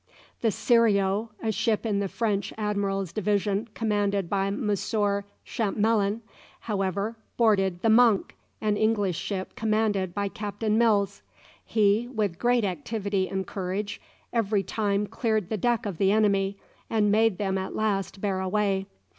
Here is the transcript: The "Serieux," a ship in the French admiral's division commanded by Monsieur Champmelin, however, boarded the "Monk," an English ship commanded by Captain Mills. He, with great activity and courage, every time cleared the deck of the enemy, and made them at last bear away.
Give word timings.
The 0.41 0.47
"Serieux," 0.49 1.29
a 1.43 1.51
ship 1.51 1.85
in 1.85 1.99
the 1.99 2.07
French 2.07 2.51
admiral's 2.57 3.13
division 3.13 3.67
commanded 3.75 4.31
by 4.31 4.49
Monsieur 4.49 5.25
Champmelin, 5.45 6.21
however, 6.61 7.17
boarded 7.37 7.83
the 7.83 7.89
"Monk," 7.91 8.35
an 8.61 8.77
English 8.77 9.19
ship 9.19 9.53
commanded 9.55 10.15
by 10.15 10.27
Captain 10.27 10.75
Mills. 10.75 11.21
He, 11.63 12.07
with 12.07 12.39
great 12.39 12.63
activity 12.65 13.29
and 13.29 13.45
courage, 13.45 14.01
every 14.33 14.63
time 14.63 15.05
cleared 15.05 15.49
the 15.49 15.57
deck 15.57 15.85
of 15.85 15.99
the 15.99 16.11
enemy, 16.11 16.57
and 16.89 17.11
made 17.11 17.37
them 17.37 17.59
at 17.59 17.75
last 17.75 18.19
bear 18.19 18.39
away. 18.41 18.87